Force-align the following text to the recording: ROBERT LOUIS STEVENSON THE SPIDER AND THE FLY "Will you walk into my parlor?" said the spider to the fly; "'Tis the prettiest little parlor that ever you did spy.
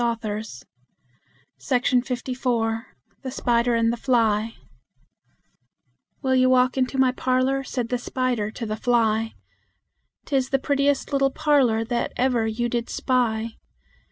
ROBERT 0.03 0.23
LOUIS 0.27 0.63
STEVENSON 1.59 1.99
THE 3.21 3.29
SPIDER 3.29 3.75
AND 3.75 3.93
THE 3.93 3.97
FLY 3.97 4.55
"Will 6.23 6.33
you 6.33 6.49
walk 6.49 6.75
into 6.75 6.97
my 6.97 7.11
parlor?" 7.11 7.63
said 7.63 7.89
the 7.89 7.99
spider 7.99 8.49
to 8.49 8.65
the 8.65 8.75
fly; 8.75 9.33
"'Tis 10.25 10.49
the 10.49 10.57
prettiest 10.57 11.13
little 11.13 11.29
parlor 11.29 11.83
that 11.85 12.13
ever 12.17 12.47
you 12.47 12.67
did 12.67 12.89
spy. 12.89 13.57